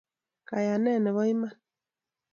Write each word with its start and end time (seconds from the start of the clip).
kayanet 0.47 0.97
nebo 1.01 1.21
iman 1.31 1.51